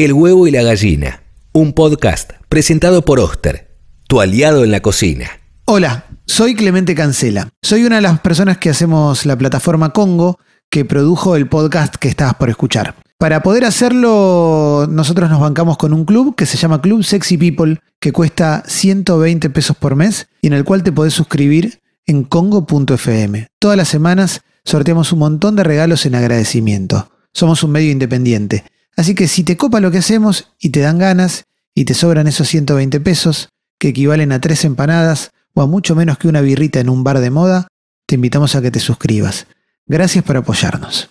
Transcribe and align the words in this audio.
El 0.00 0.14
huevo 0.14 0.46
y 0.46 0.50
la 0.50 0.62
gallina, 0.62 1.24
un 1.52 1.74
podcast 1.74 2.30
presentado 2.48 3.04
por 3.04 3.20
Oster, 3.20 3.76
tu 4.08 4.22
aliado 4.22 4.64
en 4.64 4.70
la 4.70 4.80
cocina. 4.80 5.28
Hola, 5.66 6.06
soy 6.24 6.54
Clemente 6.54 6.94
Cancela. 6.94 7.50
Soy 7.60 7.84
una 7.84 7.96
de 7.96 8.00
las 8.00 8.18
personas 8.20 8.56
que 8.56 8.70
hacemos 8.70 9.26
la 9.26 9.36
plataforma 9.36 9.92
Congo 9.92 10.38
que 10.70 10.86
produjo 10.86 11.36
el 11.36 11.48
podcast 11.48 11.96
que 11.96 12.08
estabas 12.08 12.36
por 12.36 12.48
escuchar. 12.48 12.94
Para 13.18 13.42
poder 13.42 13.66
hacerlo, 13.66 14.86
nosotros 14.88 15.28
nos 15.28 15.38
bancamos 15.38 15.76
con 15.76 15.92
un 15.92 16.06
club 16.06 16.34
que 16.34 16.46
se 16.46 16.56
llama 16.56 16.80
Club 16.80 17.04
Sexy 17.04 17.36
People, 17.36 17.78
que 18.00 18.12
cuesta 18.12 18.62
120 18.66 19.50
pesos 19.50 19.76
por 19.76 19.96
mes 19.96 20.28
y 20.40 20.46
en 20.46 20.54
el 20.54 20.64
cual 20.64 20.82
te 20.82 20.92
podés 20.92 21.12
suscribir 21.12 21.82
en 22.06 22.24
congo.fm. 22.24 23.48
Todas 23.58 23.76
las 23.76 23.88
semanas 23.88 24.40
sorteamos 24.64 25.12
un 25.12 25.18
montón 25.18 25.56
de 25.56 25.64
regalos 25.64 26.06
en 26.06 26.14
agradecimiento. 26.14 27.12
Somos 27.34 27.62
un 27.62 27.72
medio 27.72 27.90
independiente. 27.90 28.64
Así 29.00 29.14
que 29.14 29.28
si 29.28 29.44
te 29.44 29.56
copa 29.56 29.80
lo 29.80 29.90
que 29.90 29.96
hacemos 29.96 30.52
y 30.60 30.68
te 30.68 30.80
dan 30.80 30.98
ganas 30.98 31.46
y 31.74 31.86
te 31.86 31.94
sobran 31.94 32.26
esos 32.26 32.46
120 32.48 33.00
pesos, 33.00 33.48
que 33.78 33.88
equivalen 33.88 34.30
a 34.30 34.42
tres 34.42 34.62
empanadas 34.66 35.30
o 35.54 35.62
a 35.62 35.66
mucho 35.66 35.94
menos 35.94 36.18
que 36.18 36.28
una 36.28 36.42
birrita 36.42 36.80
en 36.80 36.90
un 36.90 37.02
bar 37.02 37.18
de 37.20 37.30
moda, 37.30 37.66
te 38.04 38.16
invitamos 38.16 38.54
a 38.56 38.60
que 38.60 38.70
te 38.70 38.78
suscribas. 38.78 39.46
Gracias 39.86 40.22
por 40.22 40.36
apoyarnos. 40.36 41.08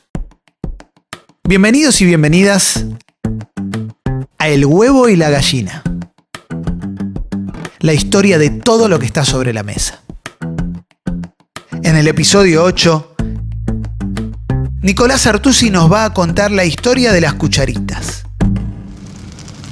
Bienvenidos 1.44 2.00
y 2.02 2.06
bienvenidas 2.06 2.86
a 4.38 4.50
El 4.50 4.68
huevo 4.68 5.10
y 5.10 5.16
la 5.16 5.32
gallina. 5.32 5.82
La 7.80 7.94
historia 7.94 8.38
de 8.38 8.52
todo 8.52 8.88
lo 8.88 9.00
que 9.00 9.08
está 9.08 9.26
sobre 9.26 9.52
la 9.52 9.64
mesa. 9.64 10.04
En 11.82 11.96
el 11.96 12.08
episodio 12.08 12.66
8, 12.66 13.09
Nicolás 14.82 15.28
Artusi 15.28 15.70
nos 15.70 15.92
va 15.92 16.06
a 16.06 16.14
contar 16.14 16.52
la 16.52 16.64
historia 16.64 17.12
de 17.12 17.20
las 17.20 17.34
cucharitas. 17.34 18.24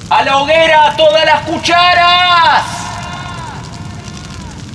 ¡A 0.09 0.21
la 0.21 0.35
hoguera 0.35 0.93
todas 0.97 1.25
las 1.25 1.43
cucharas! 1.45 2.63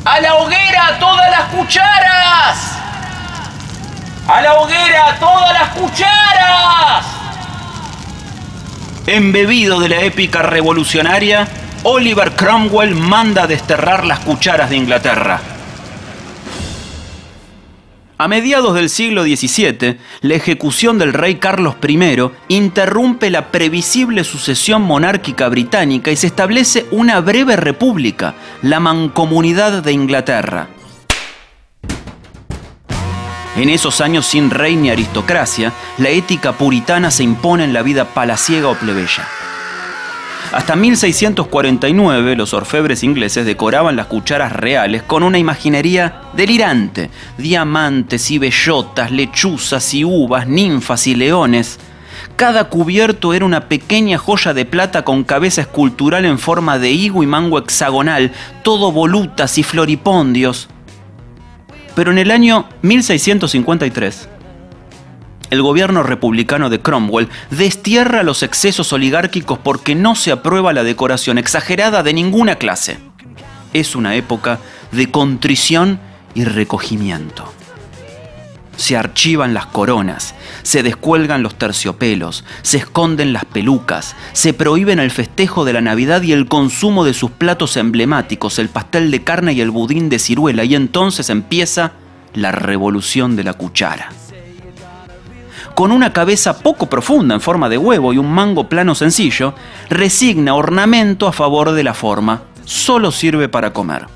¡A 0.07 0.21
la 0.21 0.35
hoguera 0.37 0.99
todas 0.99 1.31
las 1.31 1.43
cucharas! 1.51 2.73
¡A 4.27 4.41
la 4.41 4.55
hoguera 4.55 5.17
todas 5.21 5.53
las 5.53 5.69
cucharas! 5.69 7.07
Embebido 9.07 9.81
de 9.81 9.91
la 9.91 10.01
épica 10.01 10.41
revolucionaria, 10.41 11.47
Oliver 11.83 12.33
Cromwell 12.33 12.95
manda 12.95 13.47
desterrar 13.47 14.07
las 14.07 14.21
cucharas 14.21 14.71
de 14.71 14.77
Inglaterra. 14.77 15.52
A 18.23 18.29
mediados 18.29 18.77
del 18.77 18.89
siglo 18.89 19.25
XVII, 19.25 19.99
la 20.21 20.35
ejecución 20.37 20.97
del 20.97 21.13
rey 21.13 21.41
Carlos 21.41 21.75
I 21.83 22.31
interrumpe 22.47 23.31
la 23.31 23.51
previsible 23.51 24.23
sucesión 24.23 24.83
monárquica 24.83 25.49
británica 25.49 26.13
y 26.13 26.15
se 26.15 26.29
establece 26.29 26.87
una 26.93 27.21
breve 27.21 27.57
república, 27.57 28.37
la 28.63 28.79
Mancomunidad 28.79 29.83
de 29.83 29.91
Inglaterra. 29.91 30.69
En 33.57 33.69
esos 33.69 34.01
años 34.01 34.25
sin 34.25 34.51
rey 34.51 34.77
ni 34.77 34.91
aristocracia, 34.91 35.73
la 35.99 36.11
ética 36.11 36.53
puritana 36.53 37.11
se 37.11 37.25
impone 37.25 37.65
en 37.65 37.73
la 37.73 37.83
vida 37.83 38.05
palaciega 38.05 38.69
o 38.69 38.77
plebeya. 38.77 39.27
Hasta 40.51 40.77
1649 40.77 42.37
los 42.37 42.53
orfebres 42.53 43.03
ingleses 43.05 43.47
decoraban 43.47 43.97
las 43.97 44.07
cucharas 44.07 44.53
reales 44.53 45.03
con 45.03 45.23
una 45.23 45.39
imaginería 45.39 46.23
delirante, 46.35 47.11
diamantes 47.39 48.31
y 48.31 48.39
bellotas, 48.39 49.11
lechuzas 49.11 49.95
y 49.95 50.05
uvas, 50.05 50.47
ninfas 50.47 51.07
y 51.07 51.15
leones. 51.15 51.79
Cada 52.37 52.65
cubierto 52.65 53.33
era 53.33 53.45
una 53.45 53.69
pequeña 53.69 54.19
joya 54.19 54.53
de 54.53 54.65
plata 54.65 55.05
con 55.05 55.25
cabeza 55.25 55.63
escultural 55.63 56.25
en 56.25 56.39
forma 56.39 56.79
de 56.79 56.91
higo 56.91 57.23
y 57.23 57.27
mango 57.27 57.59
hexagonal, 57.59 58.33
todo 58.63 58.93
volutas 58.93 59.57
y 59.59 59.63
floripondios. 59.63 60.69
Pero 61.95 62.11
en 62.11 62.19
el 62.19 62.31
año 62.31 62.67
1653, 62.83 64.29
el 65.53 65.61
gobierno 65.61 66.03
republicano 66.03 66.71
de 66.71 66.81
Cromwell 66.81 67.29
destierra 67.51 68.23
los 68.23 68.43
excesos 68.43 68.91
oligárquicos 68.95 69.59
porque 69.59 69.95
no 69.95 70.15
se 70.15 70.33
aprueba 70.33 70.73
la 70.73 70.83
decoración 70.83 71.37
exagerada 71.37 72.03
de 72.03 72.15
ninguna 72.15 72.55
clase. 72.55 72.97
Es 73.75 73.95
una 73.95 74.15
época 74.15 74.61
de 74.93 75.11
contrición 75.11 76.01
y 76.35 76.45
recogimiento. 76.45 77.53
Se 78.79 78.97
archivan 78.97 79.53
las 79.53 79.67
coronas, 79.67 80.35
se 80.63 80.83
descuelgan 80.83 81.43
los 81.43 81.57
terciopelos, 81.57 82.47
se 82.63 82.79
esconden 82.79 83.35
las 83.35 83.45
pelucas, 83.45 84.17
se 84.33 84.55
prohíben 84.55 85.01
el 85.01 85.11
festejo 85.11 85.67
de 85.67 85.75
la 85.75 85.83
Navidad 85.83 86.23
y 86.23 86.33
el 86.33 86.49
consumo 86.49 87.05
de 87.05 87.13
sus 87.13 87.31
platos 87.31 87.77
emblemáticos, 87.77 88.59
el 88.59 88.71
pastel 88.71 89.11
de 89.11 89.23
carne 89.23 89.53
y 89.53 89.61
el 89.61 89.71
budín 89.71 90.09
de 90.09 90.19
ciruela, 90.19 90.65
y 90.65 90.75
entonces 90.75 91.29
empieza 91.29 91.93
la 92.33 92.53
revolución 92.53 93.37
de 93.37 93.45
la 93.45 93.53
cuchara 93.53 94.09
con 95.75 95.93
una 95.93 96.13
cabeza 96.13 96.59
poco 96.59 96.87
profunda 96.87 97.35
en 97.35 97.41
forma 97.41 97.69
de 97.69 97.79
huevo 97.79 98.13
y 98.13 98.19
un 98.19 98.31
mango 98.31 98.69
plano 98.69 98.95
sencillo, 98.95 99.55
resigna 99.89 100.55
ornamento 100.55 101.27
a 101.27 101.33
favor 101.33 101.73
de 101.73 101.85
la 101.85 101.95
forma, 101.95 102.43
solo 102.65 103.11
sirve 103.11 103.49
para 103.49 103.73
comer. 103.73 104.07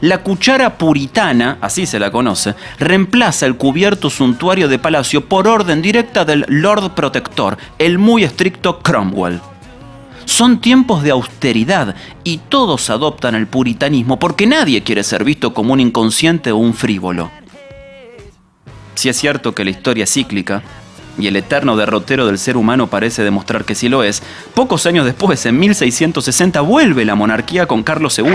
La 0.00 0.18
cuchara 0.18 0.78
puritana, 0.78 1.58
así 1.60 1.84
se 1.84 1.98
la 1.98 2.10
conoce, 2.10 2.54
reemplaza 2.78 3.44
el 3.44 3.56
cubierto 3.56 4.08
suntuario 4.08 4.68
de 4.68 4.78
palacio 4.78 5.26
por 5.26 5.46
orden 5.46 5.82
directa 5.82 6.24
del 6.24 6.46
Lord 6.48 6.94
Protector, 6.94 7.58
el 7.78 7.98
muy 7.98 8.24
estricto 8.24 8.78
Cromwell. 8.78 9.40
Son 10.24 10.60
tiempos 10.60 11.02
de 11.02 11.10
austeridad 11.10 11.96
y 12.24 12.38
todos 12.38 12.88
adoptan 12.88 13.34
el 13.34 13.46
puritanismo 13.46 14.18
porque 14.18 14.46
nadie 14.46 14.82
quiere 14.82 15.02
ser 15.02 15.24
visto 15.24 15.52
como 15.52 15.72
un 15.74 15.80
inconsciente 15.80 16.52
o 16.52 16.56
un 16.56 16.72
frívolo. 16.72 17.30
Si 19.00 19.08
es 19.08 19.16
cierto 19.16 19.54
que 19.54 19.64
la 19.64 19.70
historia 19.70 20.06
cíclica, 20.06 20.60
y 21.18 21.26
el 21.26 21.36
eterno 21.36 21.74
derrotero 21.74 22.26
del 22.26 22.36
ser 22.36 22.58
humano 22.58 22.88
parece 22.88 23.24
demostrar 23.24 23.64
que 23.64 23.74
sí 23.74 23.88
lo 23.88 24.02
es, 24.02 24.22
pocos 24.52 24.84
años 24.84 25.06
después, 25.06 25.46
en 25.46 25.58
1660, 25.58 26.60
vuelve 26.60 27.06
la 27.06 27.14
monarquía 27.14 27.64
con 27.64 27.82
Carlos 27.82 28.18
II, 28.18 28.28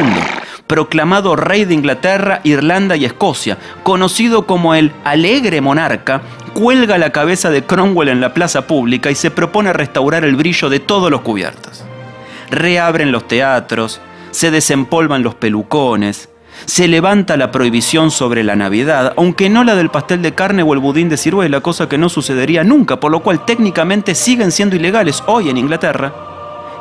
proclamado 0.65 1.35
rey 1.35 1.65
de 1.65 1.75
Inglaterra, 1.75 2.41
Irlanda 2.43 2.95
y 2.95 3.05
Escocia, 3.05 3.59
conocido 3.83 4.47
como 4.47 4.73
el 4.73 4.91
alegre 5.03 5.61
monarca, 5.61 6.23
cuelga 6.55 6.97
la 6.97 7.11
cabeza 7.11 7.51
de 7.51 7.63
Cromwell 7.63 8.09
en 8.09 8.19
la 8.19 8.33
plaza 8.33 8.65
pública 8.65 9.11
y 9.11 9.15
se 9.15 9.29
propone 9.29 9.71
restaurar 9.71 10.25
el 10.25 10.35
brillo 10.35 10.69
de 10.69 10.79
todos 10.79 11.11
los 11.11 11.21
cubiertos. 11.21 11.83
Reabren 12.49 13.11
los 13.11 13.27
teatros, 13.27 14.01
se 14.31 14.49
desempolvan 14.49 15.21
los 15.21 15.35
pelucones, 15.35 16.27
se 16.66 16.88
levanta 16.88 17.38
la 17.38 17.51
prohibición 17.51 18.11
sobre 18.11 18.43
la 18.43 18.55
Navidad, 18.55 19.13
aunque 19.17 19.49
no 19.49 19.63
la 19.63 19.75
del 19.75 19.89
pastel 19.89 20.21
de 20.21 20.33
carne 20.33 20.63
o 20.63 20.73
el 20.73 20.79
budín 20.79 21.09
de 21.09 21.17
ciruela, 21.17 21.61
cosa 21.61 21.89
que 21.89 21.97
no 21.97 22.09
sucedería 22.09 22.63
nunca, 22.63 22.99
por 22.99 23.11
lo 23.11 23.21
cual 23.21 23.45
técnicamente 23.45 24.16
siguen 24.16 24.51
siendo 24.51 24.75
ilegales 24.75 25.23
hoy 25.27 25.49
en 25.49 25.57
Inglaterra. 25.57 26.13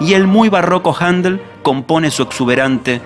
Y 0.01 0.15
el 0.15 0.27
muy 0.27 0.49
barroco 0.49 0.97
Handel 0.99 1.41
compone 1.63 2.11
su 2.11 2.23
exuberante 2.23 3.01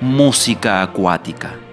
música 0.00 0.82
acuática. 0.82 1.65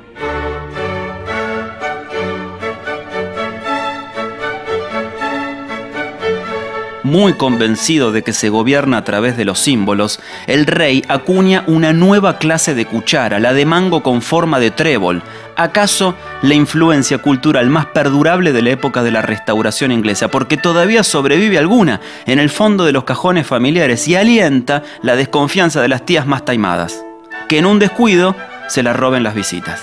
Muy 7.04 7.34
convencido 7.34 8.12
de 8.12 8.24
que 8.24 8.34
se 8.34 8.50
gobierna 8.50 8.98
a 8.98 9.04
través 9.04 9.38
de 9.38 9.46
los 9.46 9.60
símbolos, 9.60 10.20
el 10.48 10.66
rey 10.66 11.04
acuña 11.08 11.64
una 11.68 11.94
nueva 11.94 12.38
clase 12.38 12.74
de 12.74 12.86
cuchara, 12.86 13.40
la 13.40 13.54
de 13.54 13.66
mango 13.66 14.02
con 14.04 14.22
forma 14.22 14.60
de 14.60 14.72
trébol, 14.72 15.22
acaso 15.56 16.16
la 16.42 16.54
influencia 16.54 17.18
cultural 17.20 17.70
más 17.70 17.88
perdurable 17.88 18.54
de 18.54 18.62
la 18.62 18.72
época 18.72 19.04
de 19.04 19.12
la 19.12 19.22
restauración 19.22 19.92
inglesa, 19.92 20.30
porque 20.30 20.58
todavía 20.58 21.04
sobrevive 21.04 21.58
alguna 21.58 22.02
en 22.26 22.40
el 22.40 22.50
fondo 22.50 22.86
de 22.86 22.92
los 22.92 23.04
cajones 23.04 23.46
familiares 23.46 24.08
y 24.08 24.16
alienta 24.16 24.84
la 25.02 25.16
desconfianza 25.16 25.82
de 25.82 25.90
las 25.90 26.06
tías 26.06 26.26
más 26.26 26.46
taimadas, 26.46 27.04
que 27.48 27.60
en 27.60 27.66
un 27.66 27.80
descuido 27.80 28.36
se 28.68 28.84
la 28.84 28.94
roben 28.94 29.24
las 29.24 29.36
visitas. 29.36 29.82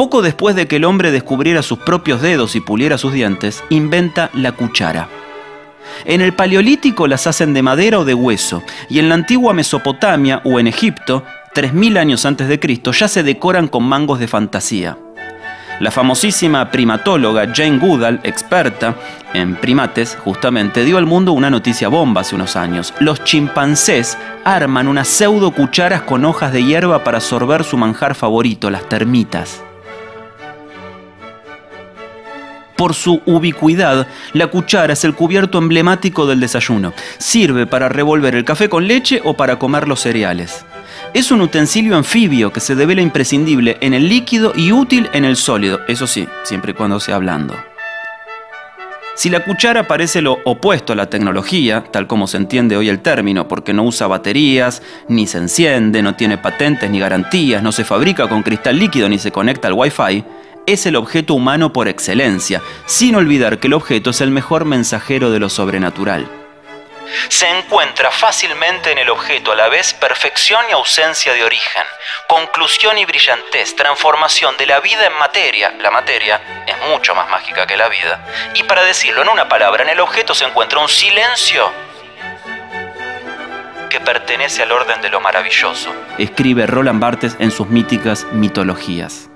Poco 0.00 0.22
después 0.22 0.56
de 0.56 0.66
que 0.66 0.76
el 0.76 0.86
hombre 0.86 1.10
descubriera 1.10 1.62
sus 1.62 1.80
propios 1.80 2.22
dedos 2.22 2.56
y 2.56 2.60
puliera 2.60 2.96
sus 2.96 3.12
dientes, 3.12 3.62
inventa 3.68 4.30
la 4.32 4.52
cuchara. 4.52 5.10
En 6.06 6.22
el 6.22 6.32
Paleolítico 6.32 7.06
las 7.06 7.26
hacen 7.26 7.52
de 7.52 7.60
madera 7.60 7.98
o 7.98 8.06
de 8.06 8.14
hueso, 8.14 8.62
y 8.88 8.98
en 8.98 9.10
la 9.10 9.16
antigua 9.16 9.52
Mesopotamia 9.52 10.40
o 10.44 10.58
en 10.58 10.68
Egipto, 10.68 11.22
3.000 11.54 11.98
años 11.98 12.24
antes 12.24 12.48
de 12.48 12.58
Cristo, 12.58 12.92
ya 12.92 13.08
se 13.08 13.22
decoran 13.22 13.68
con 13.68 13.84
mangos 13.84 14.18
de 14.18 14.26
fantasía. 14.26 14.96
La 15.80 15.90
famosísima 15.90 16.70
primatóloga 16.70 17.52
Jane 17.54 17.76
Goodall, 17.76 18.20
experta 18.22 18.94
en 19.34 19.56
primates, 19.56 20.16
justamente 20.24 20.82
dio 20.82 20.96
al 20.96 21.04
mundo 21.04 21.32
una 21.32 21.50
noticia 21.50 21.88
bomba 21.88 22.22
hace 22.22 22.34
unos 22.34 22.56
años. 22.56 22.94
Los 23.00 23.22
chimpancés 23.24 24.16
arman 24.44 24.88
unas 24.88 25.08
pseudo 25.08 25.50
cucharas 25.50 26.00
con 26.00 26.24
hojas 26.24 26.54
de 26.54 26.64
hierba 26.64 27.04
para 27.04 27.20
sorber 27.20 27.64
su 27.64 27.76
manjar 27.76 28.14
favorito, 28.14 28.70
las 28.70 28.88
termitas. 28.88 29.62
Por 32.80 32.94
su 32.94 33.20
ubicuidad, 33.26 34.06
la 34.32 34.46
cuchara 34.46 34.94
es 34.94 35.04
el 35.04 35.14
cubierto 35.14 35.58
emblemático 35.58 36.26
del 36.26 36.40
desayuno. 36.40 36.94
Sirve 37.18 37.66
para 37.66 37.90
revolver 37.90 38.34
el 38.34 38.46
café 38.46 38.70
con 38.70 38.88
leche 38.88 39.20
o 39.22 39.34
para 39.34 39.58
comer 39.58 39.86
los 39.86 40.00
cereales. 40.00 40.64
Es 41.12 41.30
un 41.30 41.42
utensilio 41.42 41.94
anfibio 41.94 42.54
que 42.54 42.60
se 42.60 42.74
devela 42.74 43.02
imprescindible 43.02 43.76
en 43.82 43.92
el 43.92 44.08
líquido 44.08 44.54
y 44.56 44.72
útil 44.72 45.10
en 45.12 45.26
el 45.26 45.36
sólido, 45.36 45.80
eso 45.88 46.06
sí, 46.06 46.26
siempre 46.42 46.70
y 46.70 46.74
cuando 46.74 47.00
sea 47.00 47.18
blando. 47.18 47.54
Si 49.14 49.28
la 49.28 49.44
cuchara 49.44 49.86
parece 49.86 50.22
lo 50.22 50.38
opuesto 50.46 50.94
a 50.94 50.96
la 50.96 51.10
tecnología, 51.10 51.84
tal 51.90 52.06
como 52.06 52.26
se 52.26 52.38
entiende 52.38 52.78
hoy 52.78 52.88
el 52.88 53.00
término, 53.00 53.46
porque 53.46 53.74
no 53.74 53.82
usa 53.82 54.06
baterías, 54.06 54.80
ni 55.06 55.26
se 55.26 55.36
enciende, 55.36 56.00
no 56.00 56.14
tiene 56.14 56.38
patentes 56.38 56.90
ni 56.90 56.98
garantías, 56.98 57.62
no 57.62 57.72
se 57.72 57.84
fabrica 57.84 58.26
con 58.26 58.42
cristal 58.42 58.78
líquido 58.78 59.06
ni 59.10 59.18
se 59.18 59.32
conecta 59.32 59.68
al 59.68 59.74
Wi-Fi, 59.74 60.24
es 60.66 60.86
el 60.86 60.96
objeto 60.96 61.34
humano 61.34 61.72
por 61.72 61.88
excelencia, 61.88 62.62
sin 62.86 63.16
olvidar 63.16 63.58
que 63.58 63.66
el 63.66 63.74
objeto 63.74 64.10
es 64.10 64.20
el 64.20 64.30
mejor 64.30 64.64
mensajero 64.64 65.30
de 65.30 65.40
lo 65.40 65.48
sobrenatural. 65.48 66.28
Se 67.28 67.48
encuentra 67.48 68.10
fácilmente 68.10 68.92
en 68.92 68.98
el 68.98 69.10
objeto 69.10 69.52
a 69.52 69.56
la 69.56 69.68
vez 69.68 69.94
perfección 69.94 70.64
y 70.68 70.72
ausencia 70.72 71.32
de 71.32 71.42
origen, 71.42 71.82
conclusión 72.28 72.98
y 72.98 73.04
brillantez, 73.04 73.74
transformación 73.74 74.56
de 74.56 74.66
la 74.66 74.80
vida 74.80 75.06
en 75.06 75.18
materia, 75.18 75.74
la 75.80 75.90
materia 75.90 76.40
es 76.66 76.88
mucho 76.88 77.14
más 77.14 77.28
mágica 77.28 77.66
que 77.66 77.76
la 77.76 77.88
vida, 77.88 78.24
y 78.54 78.62
para 78.62 78.84
decirlo 78.84 79.22
en 79.22 79.28
una 79.28 79.48
palabra, 79.48 79.82
en 79.82 79.88
el 79.88 80.00
objeto 80.00 80.34
se 80.34 80.44
encuentra 80.44 80.78
un 80.78 80.88
silencio 80.88 81.68
que 83.88 83.98
pertenece 83.98 84.62
al 84.62 84.70
orden 84.70 85.02
de 85.02 85.08
lo 85.08 85.20
maravilloso, 85.20 85.92
escribe 86.16 86.66
Roland 86.66 87.00
Barthes 87.00 87.34
en 87.40 87.50
sus 87.50 87.66
míticas 87.66 88.24
mitologías. 88.30 89.29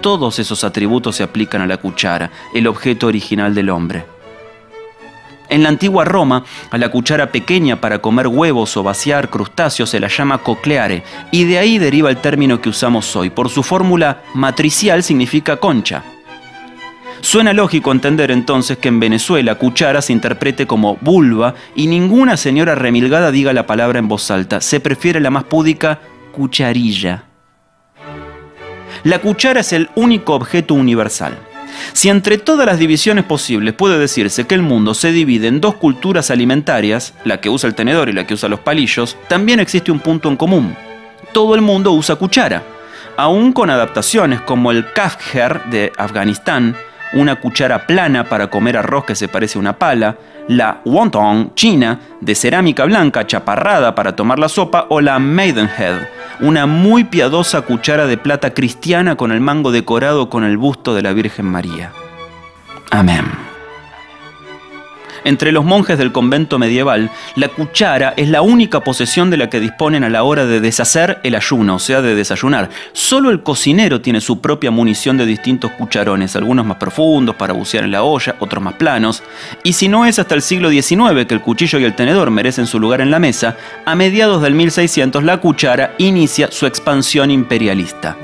Todos 0.00 0.38
esos 0.38 0.64
atributos 0.64 1.16
se 1.16 1.22
aplican 1.22 1.60
a 1.60 1.66
la 1.66 1.76
cuchara, 1.76 2.30
el 2.54 2.66
objeto 2.66 3.06
original 3.06 3.54
del 3.54 3.70
hombre. 3.70 4.04
En 5.48 5.62
la 5.62 5.68
antigua 5.68 6.04
Roma, 6.04 6.44
a 6.70 6.78
la 6.78 6.90
cuchara 6.90 7.30
pequeña 7.30 7.80
para 7.80 8.00
comer 8.00 8.26
huevos 8.26 8.76
o 8.76 8.82
vaciar 8.82 9.30
crustáceos 9.30 9.90
se 9.90 10.00
la 10.00 10.08
llama 10.08 10.38
cocleare, 10.38 11.04
y 11.30 11.44
de 11.44 11.58
ahí 11.58 11.78
deriva 11.78 12.10
el 12.10 12.16
término 12.16 12.60
que 12.60 12.68
usamos 12.68 13.14
hoy. 13.14 13.30
Por 13.30 13.48
su 13.48 13.62
fórmula 13.62 14.22
matricial 14.34 15.02
significa 15.02 15.56
concha. 15.58 16.02
Suena 17.20 17.52
lógico 17.52 17.92
entender 17.92 18.30
entonces 18.30 18.78
que 18.78 18.88
en 18.88 19.00
Venezuela 19.00 19.54
cuchara 19.56 20.02
se 20.02 20.12
interprete 20.12 20.66
como 20.66 20.96
vulva 21.00 21.54
y 21.74 21.86
ninguna 21.86 22.36
señora 22.36 22.74
remilgada 22.74 23.30
diga 23.30 23.52
la 23.52 23.66
palabra 23.66 23.98
en 23.98 24.08
voz 24.08 24.30
alta. 24.30 24.60
Se 24.60 24.80
prefiere 24.80 25.20
la 25.20 25.30
más 25.30 25.44
púdica 25.44 26.00
cucharilla. 26.32 27.25
La 29.06 29.20
cuchara 29.20 29.60
es 29.60 29.72
el 29.72 29.88
único 29.94 30.34
objeto 30.34 30.74
universal. 30.74 31.38
Si 31.92 32.08
entre 32.08 32.38
todas 32.38 32.66
las 32.66 32.80
divisiones 32.80 33.24
posibles 33.24 33.72
puede 33.72 34.00
decirse 34.00 34.48
que 34.48 34.56
el 34.56 34.62
mundo 34.62 34.94
se 34.94 35.12
divide 35.12 35.46
en 35.46 35.60
dos 35.60 35.76
culturas 35.76 36.32
alimentarias, 36.32 37.14
la 37.24 37.40
que 37.40 37.48
usa 37.48 37.68
el 37.68 37.76
tenedor 37.76 38.08
y 38.08 38.12
la 38.12 38.26
que 38.26 38.34
usa 38.34 38.48
los 38.48 38.58
palillos, 38.58 39.16
también 39.28 39.60
existe 39.60 39.92
un 39.92 40.00
punto 40.00 40.28
en 40.28 40.36
común. 40.36 40.76
Todo 41.32 41.54
el 41.54 41.60
mundo 41.60 41.92
usa 41.92 42.16
cuchara, 42.16 42.64
aún 43.16 43.52
con 43.52 43.70
adaptaciones 43.70 44.40
como 44.40 44.72
el 44.72 44.92
kafjer 44.92 45.62
de 45.66 45.92
Afganistán, 45.96 46.74
una 47.12 47.36
cuchara 47.36 47.86
plana 47.86 48.24
para 48.24 48.48
comer 48.48 48.76
arroz 48.76 49.04
que 49.04 49.14
se 49.14 49.28
parece 49.28 49.58
a 49.58 49.60
una 49.60 49.78
pala, 49.78 50.16
la 50.48 50.80
wonton 50.84 51.54
china 51.54 52.00
de 52.20 52.34
cerámica 52.34 52.84
blanca 52.84 53.26
chaparrada 53.26 53.94
para 53.94 54.14
tomar 54.14 54.38
la 54.38 54.48
sopa 54.48 54.86
o 54.90 55.00
la 55.00 55.18
maidenhead 55.18 56.06
una 56.40 56.66
muy 56.66 57.04
piadosa 57.04 57.62
cuchara 57.62 58.06
de 58.06 58.18
plata 58.18 58.52
cristiana 58.52 59.16
con 59.16 59.32
el 59.32 59.40
mango 59.40 59.72
decorado 59.72 60.28
con 60.28 60.44
el 60.44 60.56
busto 60.56 60.94
de 60.94 61.02
la 61.02 61.12
Virgen 61.12 61.46
María. 61.46 61.92
Amén. 62.90 63.24
Entre 65.26 65.50
los 65.50 65.64
monjes 65.64 65.98
del 65.98 66.12
convento 66.12 66.56
medieval, 66.56 67.10
la 67.34 67.48
cuchara 67.48 68.14
es 68.16 68.28
la 68.28 68.42
única 68.42 68.78
posesión 68.78 69.28
de 69.28 69.36
la 69.36 69.50
que 69.50 69.58
disponen 69.58 70.04
a 70.04 70.08
la 70.08 70.22
hora 70.22 70.46
de 70.46 70.60
deshacer 70.60 71.18
el 71.24 71.34
ayuno, 71.34 71.74
o 71.74 71.78
sea, 71.80 72.00
de 72.00 72.14
desayunar. 72.14 72.70
Solo 72.92 73.30
el 73.30 73.42
cocinero 73.42 74.00
tiene 74.00 74.20
su 74.20 74.40
propia 74.40 74.70
munición 74.70 75.16
de 75.16 75.26
distintos 75.26 75.72
cucharones, 75.72 76.36
algunos 76.36 76.64
más 76.64 76.76
profundos 76.76 77.34
para 77.34 77.54
bucear 77.54 77.82
en 77.82 77.90
la 77.90 78.04
olla, 78.04 78.36
otros 78.38 78.62
más 78.62 78.74
planos. 78.74 79.24
Y 79.64 79.72
si 79.72 79.88
no 79.88 80.06
es 80.06 80.20
hasta 80.20 80.36
el 80.36 80.42
siglo 80.42 80.70
XIX 80.70 81.26
que 81.26 81.34
el 81.34 81.40
cuchillo 81.40 81.80
y 81.80 81.84
el 81.84 81.96
tenedor 81.96 82.30
merecen 82.30 82.68
su 82.68 82.78
lugar 82.78 83.00
en 83.00 83.10
la 83.10 83.18
mesa, 83.18 83.56
a 83.84 83.96
mediados 83.96 84.40
del 84.42 84.54
1600 84.54 85.24
la 85.24 85.38
cuchara 85.38 85.96
inicia 85.98 86.52
su 86.52 86.66
expansión 86.66 87.32
imperialista. 87.32 88.16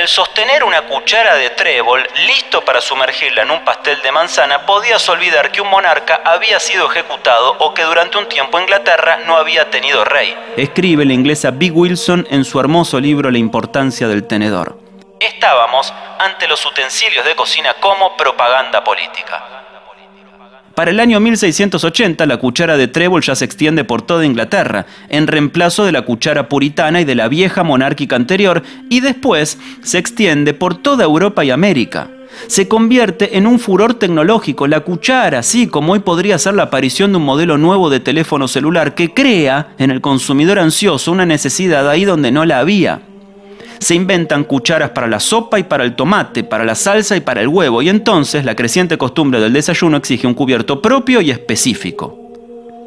Al 0.00 0.08
sostener 0.08 0.64
una 0.64 0.80
cuchara 0.86 1.34
de 1.34 1.50
trébol 1.50 2.02
listo 2.26 2.64
para 2.64 2.80
sumergirla 2.80 3.42
en 3.42 3.50
un 3.50 3.62
pastel 3.66 4.00
de 4.00 4.10
manzana, 4.10 4.64
podías 4.64 5.06
olvidar 5.10 5.52
que 5.52 5.60
un 5.60 5.68
monarca 5.68 6.22
había 6.24 6.58
sido 6.58 6.90
ejecutado 6.90 7.54
o 7.58 7.74
que 7.74 7.82
durante 7.82 8.16
un 8.16 8.26
tiempo 8.26 8.58
Inglaterra 8.58 9.18
no 9.26 9.36
había 9.36 9.68
tenido 9.68 10.02
rey. 10.06 10.34
Escribe 10.56 11.04
la 11.04 11.12
inglesa 11.12 11.50
Big 11.50 11.76
Wilson 11.76 12.26
en 12.30 12.46
su 12.46 12.58
hermoso 12.58 12.98
libro 12.98 13.30
La 13.30 13.36
importancia 13.36 14.08
del 14.08 14.26
tenedor. 14.26 14.78
Estábamos 15.20 15.92
ante 16.18 16.48
los 16.48 16.64
utensilios 16.64 17.26
de 17.26 17.36
cocina 17.36 17.74
como 17.74 18.16
propaganda 18.16 18.82
política. 18.82 19.68
Para 20.80 20.92
el 20.92 21.00
año 21.00 21.20
1680 21.20 22.24
la 22.24 22.38
cuchara 22.38 22.78
de 22.78 22.88
trébol 22.88 23.20
ya 23.20 23.34
se 23.34 23.44
extiende 23.44 23.84
por 23.84 24.00
toda 24.00 24.24
Inglaterra, 24.24 24.86
en 25.10 25.26
reemplazo 25.26 25.84
de 25.84 25.92
la 25.92 26.06
cuchara 26.06 26.48
puritana 26.48 27.02
y 27.02 27.04
de 27.04 27.14
la 27.14 27.28
vieja 27.28 27.62
monárquica 27.62 28.16
anterior, 28.16 28.62
y 28.88 29.00
después 29.00 29.58
se 29.82 29.98
extiende 29.98 30.54
por 30.54 30.74
toda 30.74 31.04
Europa 31.04 31.44
y 31.44 31.50
América. 31.50 32.08
Se 32.46 32.66
convierte 32.66 33.36
en 33.36 33.46
un 33.46 33.58
furor 33.58 33.92
tecnológico. 33.92 34.66
La 34.66 34.80
cuchara, 34.80 35.40
así 35.40 35.66
como 35.66 35.92
hoy 35.92 35.98
podría 35.98 36.38
ser 36.38 36.54
la 36.54 36.62
aparición 36.62 37.12
de 37.12 37.18
un 37.18 37.26
modelo 37.26 37.58
nuevo 37.58 37.90
de 37.90 38.00
teléfono 38.00 38.48
celular 38.48 38.94
que 38.94 39.12
crea 39.12 39.74
en 39.76 39.90
el 39.90 40.00
consumidor 40.00 40.58
ansioso 40.58 41.12
una 41.12 41.26
necesidad 41.26 41.90
ahí 41.90 42.06
donde 42.06 42.32
no 42.32 42.46
la 42.46 42.58
había 42.58 43.02
se 43.80 43.94
inventan 43.94 44.44
cucharas 44.44 44.90
para 44.90 45.08
la 45.08 45.18
sopa 45.18 45.58
y 45.58 45.64
para 45.64 45.84
el 45.84 45.96
tomate, 45.96 46.44
para 46.44 46.64
la 46.64 46.74
salsa 46.74 47.16
y 47.16 47.20
para 47.20 47.40
el 47.40 47.48
huevo, 47.48 47.82
y 47.82 47.88
entonces 47.88 48.44
la 48.44 48.54
creciente 48.54 48.98
costumbre 48.98 49.40
del 49.40 49.54
desayuno 49.54 49.96
exige 49.96 50.26
un 50.26 50.34
cubierto 50.34 50.82
propio 50.82 51.20
y 51.22 51.30
específico. 51.30 52.16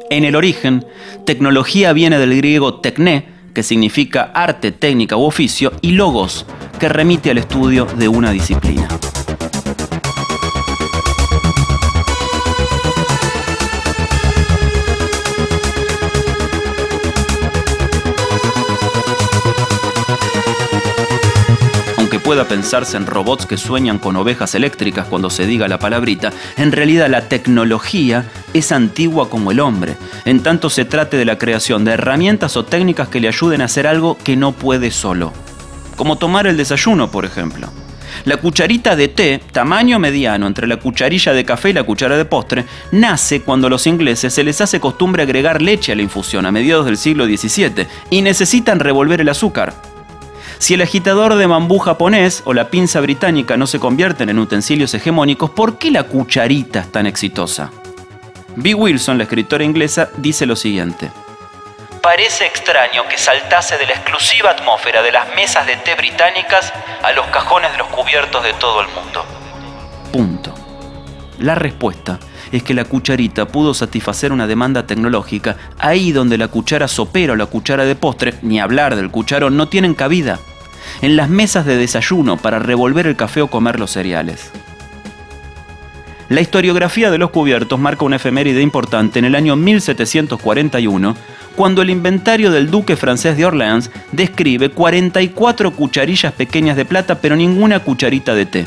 En 0.08 0.24
el 0.24 0.36
origen, 0.36 0.86
tecnología 1.26 1.92
viene 1.92 2.18
del 2.18 2.36
griego 2.36 2.80
tecné, 2.80 3.26
que 3.52 3.64
significa 3.64 4.30
arte, 4.34 4.70
técnica 4.70 5.16
u 5.16 5.24
oficio, 5.24 5.72
y 5.82 5.92
logos, 5.92 6.46
que 6.78 6.88
remite 6.88 7.30
al 7.30 7.38
estudio 7.38 7.86
de 7.96 8.08
una 8.08 8.30
disciplina. 8.30 8.88
Pueda 22.34 22.48
pensarse 22.48 22.96
en 22.96 23.06
robots 23.06 23.46
que 23.46 23.56
sueñan 23.56 24.00
con 24.00 24.16
ovejas 24.16 24.56
eléctricas 24.56 25.06
cuando 25.06 25.30
se 25.30 25.46
diga 25.46 25.68
la 25.68 25.78
palabrita, 25.78 26.32
en 26.56 26.72
realidad 26.72 27.08
la 27.08 27.28
tecnología 27.28 28.24
es 28.52 28.72
antigua 28.72 29.30
como 29.30 29.52
el 29.52 29.60
hombre, 29.60 29.94
en 30.24 30.42
tanto 30.42 30.68
se 30.68 30.84
trate 30.84 31.16
de 31.16 31.26
la 31.26 31.38
creación 31.38 31.84
de 31.84 31.92
herramientas 31.92 32.56
o 32.56 32.64
técnicas 32.64 33.06
que 33.06 33.20
le 33.20 33.28
ayuden 33.28 33.60
a 33.60 33.66
hacer 33.66 33.86
algo 33.86 34.18
que 34.24 34.34
no 34.34 34.50
puede 34.50 34.90
solo. 34.90 35.32
Como 35.94 36.18
tomar 36.18 36.48
el 36.48 36.56
desayuno, 36.56 37.08
por 37.08 37.24
ejemplo. 37.24 37.68
La 38.24 38.38
cucharita 38.38 38.96
de 38.96 39.06
té, 39.06 39.40
tamaño 39.52 40.00
mediano 40.00 40.48
entre 40.48 40.66
la 40.66 40.78
cucharilla 40.78 41.32
de 41.32 41.44
café 41.44 41.70
y 41.70 41.74
la 41.74 41.84
cuchara 41.84 42.16
de 42.16 42.24
postre, 42.24 42.64
nace 42.90 43.42
cuando 43.42 43.68
a 43.68 43.70
los 43.70 43.86
ingleses 43.86 44.34
se 44.34 44.42
les 44.42 44.60
hace 44.60 44.80
costumbre 44.80 45.22
agregar 45.22 45.62
leche 45.62 45.92
a 45.92 45.94
la 45.94 46.02
infusión 46.02 46.46
a 46.46 46.50
mediados 46.50 46.86
del 46.86 46.96
siglo 46.96 47.26
XVII 47.26 47.86
y 48.10 48.22
necesitan 48.22 48.80
revolver 48.80 49.20
el 49.20 49.28
azúcar. 49.28 49.93
Si 50.58 50.74
el 50.74 50.82
agitador 50.82 51.34
de 51.34 51.46
bambú 51.46 51.78
japonés 51.78 52.42
o 52.44 52.54
la 52.54 52.70
pinza 52.70 53.00
británica 53.00 53.56
no 53.56 53.66
se 53.66 53.78
convierten 53.78 54.28
en 54.28 54.38
utensilios 54.38 54.94
hegemónicos, 54.94 55.50
¿por 55.50 55.78
qué 55.78 55.90
la 55.90 56.04
cucharita 56.04 56.80
es 56.80 56.92
tan 56.92 57.06
exitosa? 57.06 57.70
B. 58.56 58.74
Wilson, 58.74 59.18
la 59.18 59.24
escritora 59.24 59.64
inglesa, 59.64 60.10
dice 60.16 60.46
lo 60.46 60.56
siguiente. 60.56 61.10
parece 62.04 62.44
extraño 62.44 63.08
que 63.08 63.16
saltase 63.16 63.78
de 63.78 63.86
la 63.86 63.94
exclusiva 63.94 64.50
atmósfera 64.50 65.02
de 65.02 65.10
las 65.10 65.34
mesas 65.34 65.66
de 65.66 65.76
té 65.76 65.94
británicas 65.94 66.70
a 67.02 67.12
los 67.12 67.26
cajones 67.28 67.72
de 67.72 67.78
los 67.78 67.88
cubiertos 67.88 68.44
de 68.44 68.52
todo 68.54 68.82
el 68.82 68.88
mundo. 68.88 69.24
Punto. 70.12 70.54
La 71.38 71.54
respuesta 71.54 72.18
es 72.54 72.62
que 72.62 72.72
la 72.72 72.84
cucharita 72.84 73.48
pudo 73.48 73.74
satisfacer 73.74 74.30
una 74.30 74.46
demanda 74.46 74.86
tecnológica 74.86 75.56
ahí 75.76 76.12
donde 76.12 76.38
la 76.38 76.46
cuchara 76.46 76.86
sopera 76.86 77.32
o 77.32 77.36
la 77.36 77.46
cuchara 77.46 77.84
de 77.84 77.96
postre, 77.96 78.34
ni 78.42 78.60
hablar 78.60 78.94
del 78.94 79.10
cucharón, 79.10 79.56
no 79.56 79.66
tienen 79.66 79.94
cabida. 79.94 80.38
En 81.02 81.16
las 81.16 81.28
mesas 81.28 81.66
de 81.66 81.76
desayuno 81.76 82.36
para 82.36 82.60
revolver 82.60 83.08
el 83.08 83.16
café 83.16 83.42
o 83.42 83.48
comer 83.48 83.80
los 83.80 83.90
cereales. 83.90 84.52
La 86.28 86.42
historiografía 86.42 87.10
de 87.10 87.18
los 87.18 87.30
cubiertos 87.30 87.80
marca 87.80 88.04
una 88.04 88.16
efeméride 88.16 88.62
importante 88.62 89.18
en 89.18 89.24
el 89.24 89.34
año 89.34 89.56
1741, 89.56 91.16
cuando 91.56 91.82
el 91.82 91.90
inventario 91.90 92.52
del 92.52 92.70
duque 92.70 92.94
francés 92.94 93.36
de 93.36 93.46
Orleans 93.46 93.90
describe 94.12 94.68
44 94.68 95.72
cucharillas 95.72 96.32
pequeñas 96.32 96.76
de 96.76 96.84
plata, 96.84 97.20
pero 97.20 97.34
ninguna 97.34 97.80
cucharita 97.80 98.32
de 98.32 98.46
té. 98.46 98.66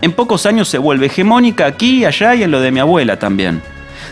En 0.00 0.12
pocos 0.12 0.46
años 0.46 0.68
se 0.68 0.78
vuelve 0.78 1.06
hegemónica 1.06 1.66
aquí, 1.66 2.04
allá 2.04 2.34
y 2.34 2.42
en 2.42 2.50
lo 2.50 2.60
de 2.60 2.70
mi 2.70 2.80
abuela 2.80 3.18
también. 3.18 3.62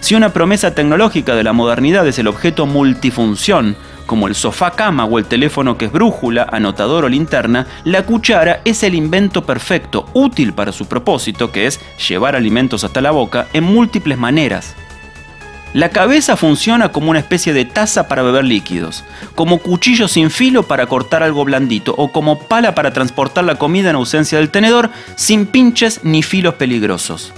Si 0.00 0.14
una 0.14 0.32
promesa 0.32 0.74
tecnológica 0.74 1.34
de 1.34 1.44
la 1.44 1.52
modernidad 1.52 2.06
es 2.06 2.18
el 2.18 2.26
objeto 2.26 2.66
multifunción, 2.66 3.76
como 4.06 4.28
el 4.28 4.34
sofá 4.34 4.72
cama 4.72 5.04
o 5.04 5.18
el 5.18 5.26
teléfono 5.26 5.76
que 5.76 5.86
es 5.86 5.92
brújula, 5.92 6.46
anotador 6.50 7.04
o 7.04 7.08
linterna, 7.08 7.66
la 7.84 8.04
cuchara 8.04 8.60
es 8.64 8.82
el 8.82 8.94
invento 8.94 9.44
perfecto, 9.44 10.06
útil 10.12 10.52
para 10.52 10.72
su 10.72 10.86
propósito, 10.86 11.50
que 11.50 11.66
es 11.66 11.80
llevar 12.08 12.36
alimentos 12.36 12.84
hasta 12.84 13.00
la 13.00 13.10
boca, 13.10 13.48
en 13.52 13.64
múltiples 13.64 14.18
maneras. 14.18 14.76
La 15.76 15.90
cabeza 15.90 16.38
funciona 16.38 16.90
como 16.90 17.10
una 17.10 17.18
especie 17.18 17.52
de 17.52 17.66
taza 17.66 18.08
para 18.08 18.22
beber 18.22 18.46
líquidos, 18.46 19.04
como 19.34 19.58
cuchillo 19.58 20.08
sin 20.08 20.30
filo 20.30 20.62
para 20.62 20.86
cortar 20.86 21.22
algo 21.22 21.44
blandito 21.44 21.94
o 21.98 22.12
como 22.12 22.38
pala 22.38 22.74
para 22.74 22.94
transportar 22.94 23.44
la 23.44 23.56
comida 23.56 23.90
en 23.90 23.96
ausencia 23.96 24.38
del 24.38 24.48
tenedor 24.48 24.88
sin 25.16 25.44
pinches 25.44 26.00
ni 26.02 26.22
filos 26.22 26.54
peligrosos. 26.54 27.34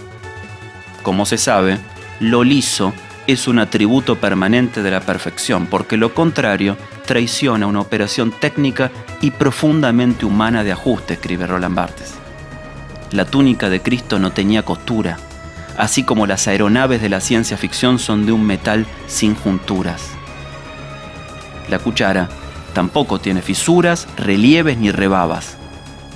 Como 1.03 1.27
se 1.27 1.37
sabe, 1.37 1.79
lo 2.21 2.45
liso 2.45 2.93
es 3.27 3.49
un 3.49 3.59
atributo 3.59 4.21
permanente 4.21 4.85
de 4.85 4.93
la 4.93 5.01
perfección, 5.01 5.67
porque 5.67 5.97
lo 5.97 6.15
contrario 6.15 6.77
traiciona 7.07 7.67
una 7.67 7.81
operación 7.81 8.31
técnica 8.31 8.93
y 9.21 9.33
profundamente 9.33 10.27
humana 10.27 10.63
de 10.63 10.71
ajuste, 10.71 11.15
escribe 11.15 11.49
Roland 11.49 11.75
Barthes. 11.75 12.15
La 13.11 13.25
túnica 13.25 13.69
de 13.69 13.83
Cristo 13.83 14.21
no 14.21 14.31
tenía 14.31 14.63
costura, 14.63 15.19
así 15.79 16.03
como 16.03 16.27
las 16.27 16.47
aeronaves 16.49 17.01
de 17.01 17.09
la 17.09 17.21
ciencia 17.21 17.57
ficción 17.57 17.99
son 17.99 18.27
de 18.27 18.33
un 18.33 18.45
metal 18.45 18.85
sin 19.07 19.35
junturas. 19.35 20.11
La 21.71 21.79
cuchara 21.79 22.29
tampoco 22.75 23.21
tiene 23.21 23.41
fisuras, 23.41 24.09
relieves 24.17 24.77
ni 24.77 24.91
rebabas. 24.91 25.57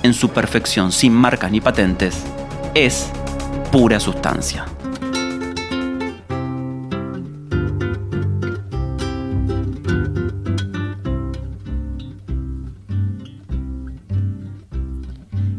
En 0.03 0.13
su 0.13 0.29
perfección, 0.29 0.91
sin 0.91 1.13
marcas 1.13 1.49
ni 1.49 1.61
patentes, 1.61 2.23
es 2.75 3.09
pura 3.71 3.99
sustancia. 3.99 4.65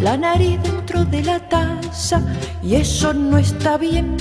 la 0.00 0.16
nariz 0.16 0.60
dentro 0.62 1.04
de 1.04 1.22
la 1.22 1.38
taza 1.48 2.22
y 2.62 2.74
eso 2.74 3.12
no 3.12 3.38
está 3.38 3.76
bien. 3.78 4.16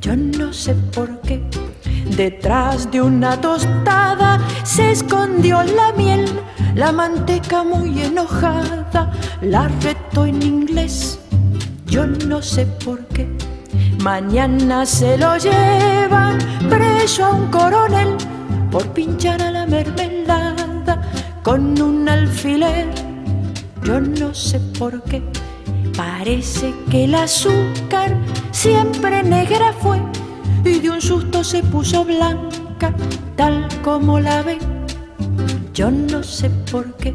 Yo 0.00 0.16
no 0.16 0.52
sé 0.52 0.74
por 0.94 1.20
qué. 1.20 1.42
Detrás 2.16 2.90
de 2.90 3.00
una 3.00 3.40
tostada 3.40 4.40
se 4.64 4.90
escondió 4.90 5.62
la 5.62 5.92
miel, 5.96 6.26
la 6.74 6.92
manteca 6.92 7.62
muy 7.62 8.02
enojada 8.02 9.10
la 9.40 9.68
retó 9.82 10.26
en 10.26 10.42
inglés. 10.42 11.18
Yo 11.86 12.06
no 12.06 12.42
sé 12.42 12.66
por 12.84 13.04
qué. 13.06 13.28
Mañana 14.02 14.84
se 14.84 15.16
lo 15.16 15.36
llevan 15.36 16.38
preso 16.68 17.24
a 17.24 17.30
un 17.30 17.46
coronel 17.48 18.16
por 18.70 18.86
pinchar 18.88 19.40
a 19.42 19.50
la 19.50 19.66
mermelada 19.66 21.00
con 21.42 21.80
un 21.80 22.08
alfiler 22.08 23.11
yo 23.84 24.00
no 24.00 24.34
sé 24.34 24.60
por 24.78 25.02
qué. 25.04 25.22
Parece 25.96 26.72
que 26.90 27.04
el 27.04 27.14
azúcar 27.14 28.16
siempre 28.50 29.22
negra 29.22 29.72
fue 29.72 30.00
y 30.64 30.78
de 30.78 30.90
un 30.90 31.00
susto 31.00 31.42
se 31.44 31.62
puso 31.62 32.04
blanca, 32.04 32.94
tal 33.36 33.68
como 33.82 34.20
la 34.20 34.42
ve. 34.42 34.58
Yo 35.74 35.90
no 35.90 36.22
sé 36.22 36.50
por 36.70 36.94
qué. 36.96 37.14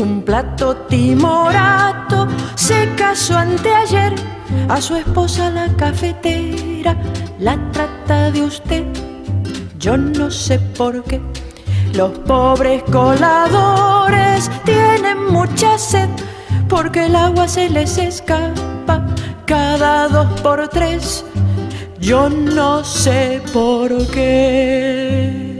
Un 0.00 0.22
plato 0.22 0.76
timorato 0.88 2.26
se 2.54 2.88
casó 2.96 3.36
anteayer 3.36 4.14
a 4.68 4.80
su 4.80 4.96
esposa 4.96 5.50
la 5.50 5.68
cafetera, 5.76 6.96
la 7.38 7.58
trata 7.72 8.30
de 8.30 8.42
usted. 8.42 8.84
Yo 9.78 9.96
no 9.96 10.30
sé 10.30 10.58
por 10.58 11.02
qué. 11.04 11.20
Los 11.94 12.10
pobres 12.20 12.82
coladores 12.90 14.50
tienen 14.64 15.30
mucha 15.30 15.76
sed 15.76 16.08
porque 16.68 17.06
el 17.06 17.16
agua 17.16 17.46
se 17.46 17.68
les 17.68 17.98
escapa 17.98 19.06
cada 19.46 20.08
dos 20.08 20.40
por 20.40 20.66
tres. 20.68 21.24
Yo 22.00 22.30
no 22.30 22.82
sé 22.82 23.42
por 23.52 23.90
qué. 24.10 25.51